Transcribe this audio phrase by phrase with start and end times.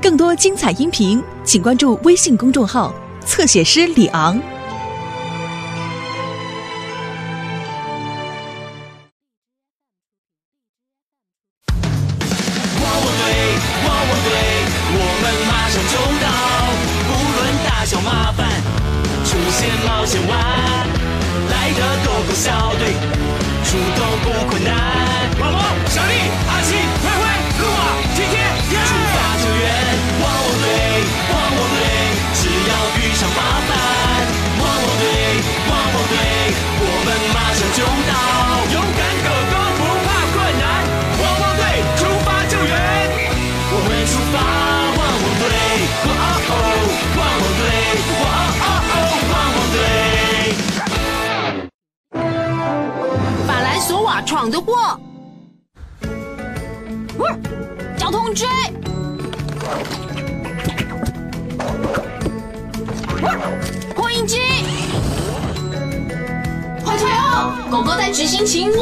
[0.00, 2.92] 更多精彩音频，请关注微信公众号
[3.24, 4.36] “侧写师李昂”。
[12.82, 13.24] 汪汪队，
[13.86, 14.32] 汪汪队，
[14.92, 16.26] 我们马上就到，
[17.06, 18.40] 不论大小麻烦，
[19.24, 20.30] 出现冒险湾，
[21.48, 22.92] 来的狗狗小队，
[23.64, 24.70] 出动不困难。
[25.40, 26.12] 汪汪，小丽、
[67.70, 68.74] 狗狗在执行勤务。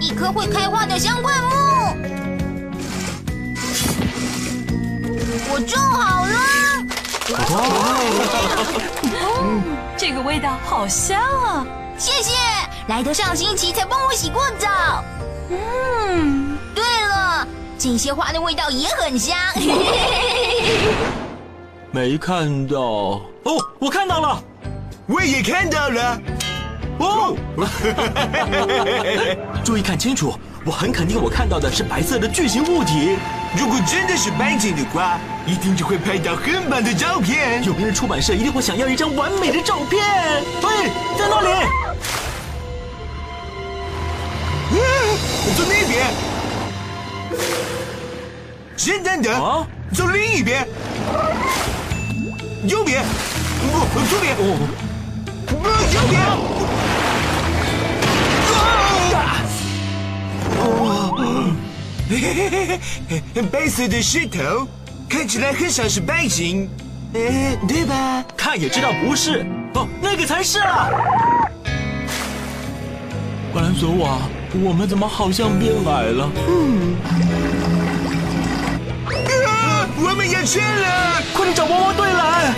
[0.00, 1.50] 一棵会开花的香灌木。
[5.52, 6.32] 我种好了。
[9.96, 11.64] 这个味道好香啊！
[11.96, 12.34] 谢谢，
[12.88, 15.04] 莱德上星期才帮我洗过澡。
[15.50, 17.46] 嗯，对了，
[17.78, 19.36] 这些花的味道也很香。
[21.92, 23.22] 没看到哦，
[23.78, 24.42] 我看到了，
[25.06, 26.18] 我也看到了。
[27.02, 27.34] 哦，
[29.64, 33.18] 注意看清楚，我很肯定我看到的是白色的巨型物体。
[33.58, 37.62] 如果真的是白鲸的话，一定就会拍到很棒的照片。
[37.64, 40.00] 有名的出版社一定会想要一张完美的照片。
[40.62, 41.48] 嘿，在那里，
[44.70, 44.76] 嗯，
[45.56, 46.06] 走那边。
[48.76, 50.64] 先等等，啊走另一边。
[52.66, 53.04] 右边，
[53.60, 53.66] 不，
[54.08, 54.36] 左边。
[54.38, 54.56] 哦，
[55.46, 55.52] 不，
[55.92, 56.20] 右边。
[63.50, 64.66] 白色的石头，
[65.08, 66.68] 看起来很像是白鲸，
[67.14, 67.20] 呃，
[67.66, 68.24] 对吧？
[68.36, 69.44] 看也知道不是。
[69.74, 70.90] 哦，那个才是啊。
[73.54, 74.18] 巴兰索瓦，
[74.62, 76.30] 我们怎么好像变矮了？
[76.48, 76.96] 嗯
[79.46, 81.22] 啊，我们要圈了！
[81.34, 82.54] 快点找汪汪队来！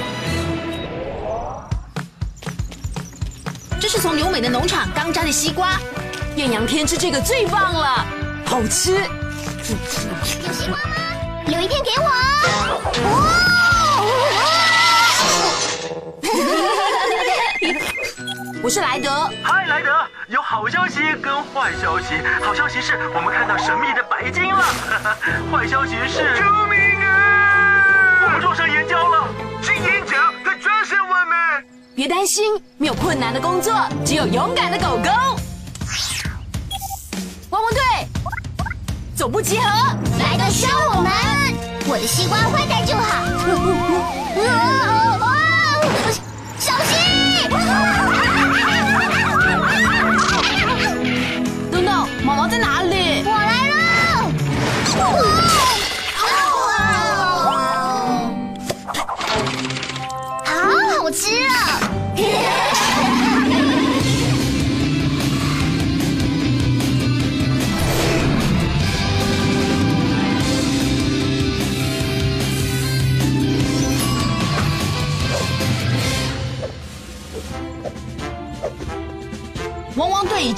[3.80, 5.78] 这是从留美的农场刚摘的西瓜，
[6.36, 8.04] 艳阳天吃这个最棒了，
[8.44, 8.92] 好吃。
[8.94, 10.88] 有西瓜吗？
[11.46, 12.10] 有一片给我。
[18.62, 19.94] 我是莱德，嗨，莱德，
[20.26, 22.16] 有好消息跟坏消息。
[22.42, 24.64] 好消息是我们看到神秘的白鲸了，
[25.52, 28.24] 坏消息是救命啊！
[28.24, 29.28] 我们撞上岩礁了。
[29.62, 31.64] 是岩浆，它抓伤我们。
[31.94, 33.72] 别担心，没有困难的工作，
[34.04, 35.10] 只有勇敢的狗狗。
[39.24, 39.64] 总部集合。
[40.18, 41.10] 来的伤我们，
[41.88, 43.24] 我的西瓜坏蛋就好。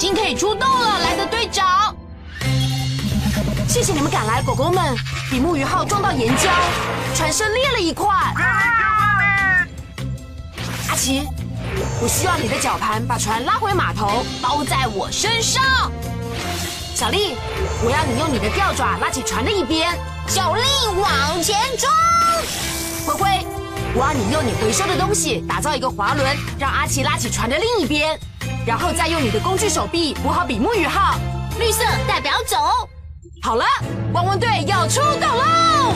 [0.07, 1.93] 已经可以出动了，来的队长。
[3.67, 4.95] 谢谢你们赶来，狗狗们。
[5.29, 6.47] 比目鱼号撞到岩礁，
[7.13, 8.07] 船身裂了一块。
[10.87, 11.27] 阿奇，
[12.01, 15.91] 我希望你的绞盘把船拉回码头，包在我身上。
[16.95, 17.35] 小丽，
[17.83, 19.93] 我要你用你的吊爪拉起船的一边。
[20.25, 20.61] 小丽
[21.01, 21.89] 往前冲！
[23.05, 23.45] 灰灰，
[23.93, 26.25] 我要你用你回收的东西打造一个滑轮，
[26.57, 28.17] 让阿奇拉起船的另一边，
[28.65, 31.15] 然后再用你的工具手臂补好比目鱼号。
[31.59, 32.57] 绿色代表走。
[33.41, 33.65] 好了，
[34.13, 35.93] 汪汪队要出动喽！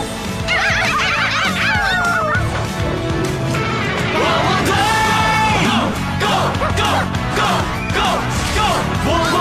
[4.14, 4.72] 汪汪队
[6.20, 6.34] ，Go
[6.78, 6.86] Go
[7.36, 7.48] Go
[7.96, 8.02] Go
[9.06, 9.41] Go！Go！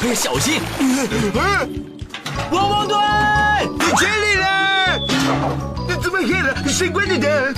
[0.00, 0.60] 哎呀小心！
[2.52, 2.96] 汪汪队，
[3.78, 4.96] 你这里啦！
[6.00, 6.54] 怎么黑了？
[6.68, 7.54] 谁关的灯？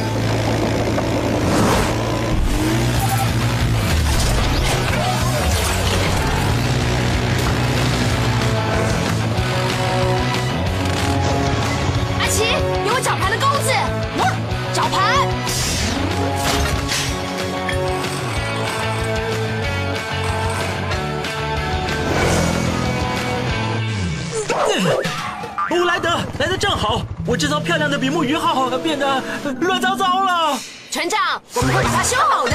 [26.60, 29.22] 正好，我这艘漂亮的比目鱼号变得
[29.62, 30.58] 乱糟糟了。
[30.90, 32.54] 船长，我们会把它修好的。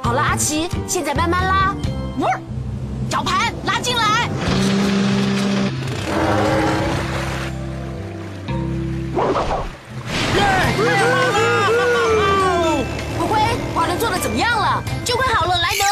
[0.00, 1.74] 好了，阿奇，现在慢慢拉，
[2.18, 2.24] 嗯，
[3.10, 4.28] 绞盘拉进来。
[13.18, 13.40] 灰灰，
[13.74, 14.80] 滑轮做的怎么样了？
[15.04, 15.84] 就快好了，莱德。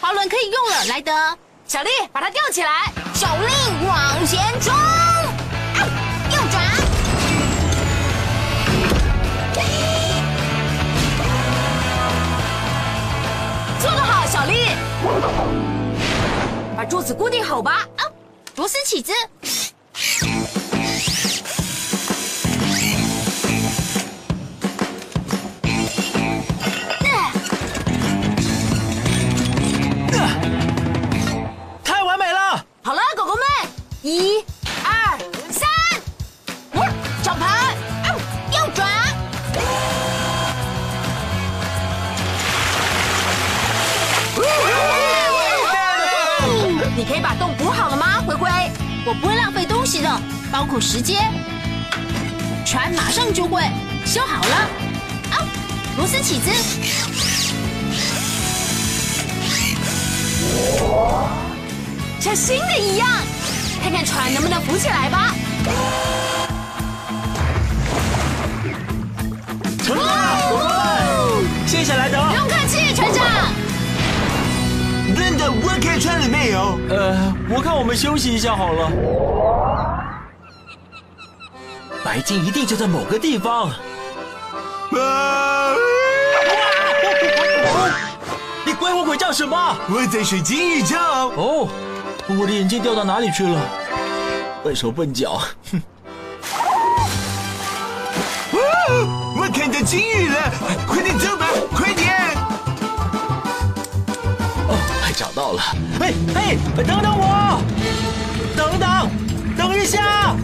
[0.00, 1.12] 滑轮可以用了，莱德。
[1.66, 2.92] 小丽，把它吊起来。
[3.20, 5.84] 小令往前冲，啊，
[6.30, 6.64] 右转。
[13.78, 14.68] 做得好，小丽。
[16.74, 17.86] 把柱子固定好吧。
[17.98, 18.08] 啊，
[18.56, 19.12] 螺丝起子。
[49.06, 50.20] 我不会浪费东西的，
[50.52, 51.32] 包括时间。
[52.64, 53.62] 船马上就会
[54.04, 54.54] 修好了。
[55.32, 55.46] 啊，
[55.96, 56.50] 螺丝起子。
[62.20, 63.08] 像新的一样，
[63.82, 65.34] 看看船能不能浮起来吧。
[69.82, 70.79] 成功！
[76.90, 78.90] 呃，我看我们休息一下好了。
[82.04, 83.70] 白金一定就在某个地方。
[84.92, 85.74] 啊！
[88.66, 89.76] 你鬼我鬼叫什么？
[89.88, 90.98] 我在睡金鱼觉。
[91.36, 91.68] 哦，
[92.28, 93.60] 我的眼镜掉到哪里去了？
[94.62, 95.40] 笨手笨脚，
[95.72, 95.80] 哼！
[99.38, 100.36] 我看到金鱼了，
[100.86, 102.19] 快点走吧，快点！
[105.20, 105.60] 找到了。
[106.00, 107.60] 哎哎，等等我！
[108.56, 109.10] 等等，
[109.54, 110.34] 等一下！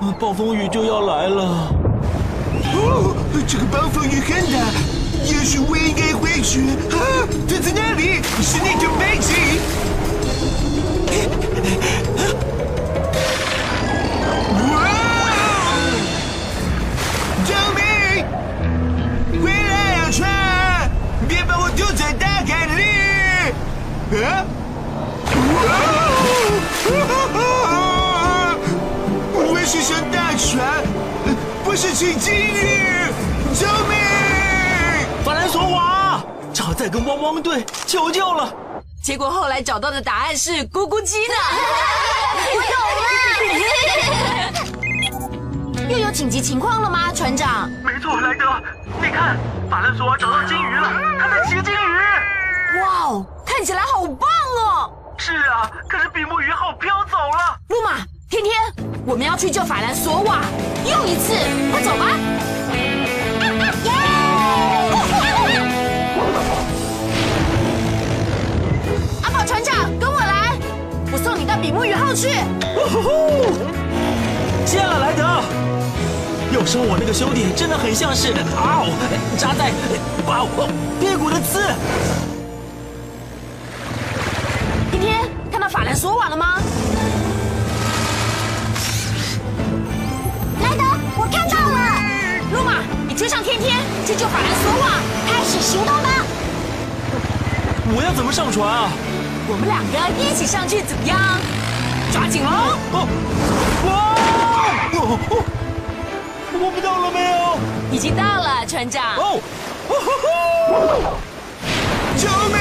[0.00, 1.72] 啊暴风雨就要来了。
[2.74, 3.16] 哦，
[3.46, 4.58] 这个暴风雨很大，
[5.24, 6.60] 也许我应该回去。
[6.94, 8.20] 啊，他在哪里？
[8.42, 9.32] 是那条白鲸。
[21.78, 22.82] 别把我丢在大海里！
[24.20, 24.44] 啊！
[27.64, 28.56] 哇！
[29.32, 30.82] 我是艘大船，
[31.64, 33.06] 不是请金鱼！
[33.54, 33.96] 救命！
[35.24, 38.52] 法兰索瓦，只好再跟汪汪队求救了。
[39.00, 41.34] 结果后来找到的答案是咕咕鸡呢。
[45.88, 47.70] 又有紧急情况了吗，船长？
[47.82, 48.44] 没错，莱德，
[48.84, 48.87] 你
[49.18, 49.36] 看，
[49.68, 51.76] 法兰索瓦找到金鱼了，他在骑金鱼。
[52.78, 54.28] 哇哦，看起来好棒
[54.62, 54.92] 哦！
[55.16, 57.58] 是啊，可是比目鱼号飘走了。
[57.68, 57.96] 路马，
[58.30, 58.54] 天天，
[59.04, 60.38] 我们要去救法兰索瓦，
[60.84, 61.34] 又一次，
[61.72, 62.06] 快走吧！
[69.24, 70.56] 阿宝船长，跟我来，
[71.10, 72.28] 我送你到比目鱼号去。
[72.88, 73.10] 呼呼！
[74.64, 75.42] 见了，莱德。
[76.52, 78.88] 有时候我那个兄弟真的很像是啊哦，
[79.36, 79.70] 扎在
[80.26, 80.66] 把我
[80.98, 81.60] 屁股的刺。
[84.90, 86.60] 天天，看到法兰索瓦了吗？
[90.62, 90.84] 莱德，
[91.16, 91.78] 我看到了。
[92.52, 93.76] 路马，你追上天天，
[94.06, 94.98] 去救法兰索瓦。
[95.26, 96.24] 开始行动吧。
[97.94, 98.90] 我要怎么上船啊？
[99.48, 101.18] 我们两个一起上去怎么样？
[102.10, 102.50] 抓紧喽！
[102.92, 103.06] 哦，
[103.86, 104.16] 哇！
[104.94, 105.44] 哦哦，
[106.60, 107.58] 我们到了没有？
[107.92, 109.16] 已经到了，船长。
[109.16, 109.40] 哦，
[109.88, 111.18] 哦吼吼！
[112.16, 112.58] 救命！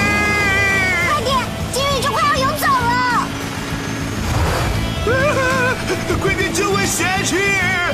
[1.10, 1.30] 快点，
[1.74, 3.28] 金鱼就快要游走了。
[5.08, 5.12] 啊
[6.22, 7.38] 快点救我下去！
[7.60, 7.92] 啊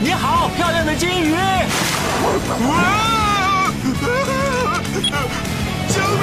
[0.00, 1.34] 你好，漂亮的金鱼！
[2.66, 3.70] 哇！
[5.88, 6.22] 救命，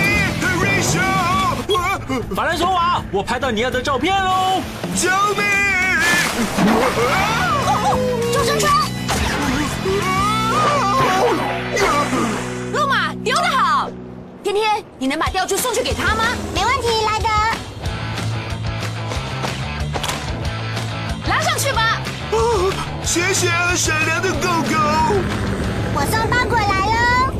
[0.59, 0.99] 瑞秋！
[2.35, 4.61] 法兰索瓦，我拍到你要的照片喽！
[4.95, 5.68] 救命！
[8.31, 8.71] 救生船，
[12.71, 13.89] 路马丢得好，
[14.41, 16.23] 天天，你能把钓具送去给他吗？
[16.53, 17.27] 没问题，莱德。
[21.27, 22.01] 拉上去吧。
[22.31, 22.71] 哦，
[23.03, 24.77] 谢谢啊，善良的狗狗。
[25.93, 27.33] 我送包裹来喽。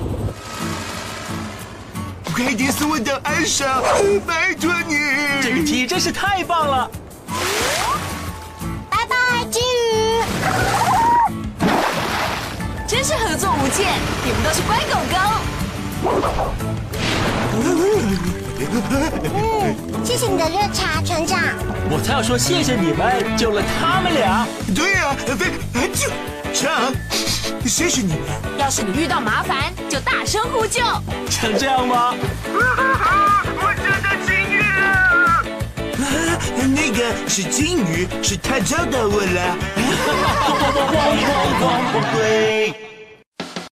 [2.33, 3.81] 快点送我到岸上，
[4.27, 4.97] 拜托你。
[5.41, 6.91] 这个题真是太棒了！
[12.89, 13.85] 真是合作无间，
[14.25, 15.15] 你们都是乖狗狗。
[19.35, 21.39] 嗯，谢谢你的热茶，船长。
[21.91, 24.47] 我才要说谢谢你们救了他们俩。
[24.73, 25.15] 对呀、啊，
[25.71, 26.09] 非就
[26.51, 26.91] 长，
[27.63, 28.21] 谢谢你们。
[28.57, 30.81] 要是你遇到麻烦，就大声呼救。
[31.29, 32.15] 像这样吗？
[36.75, 39.57] 那个是金鱼，是他找到我了。
[40.75, 42.03] 汪汪汪汪汪！
[42.15, 42.88] 对。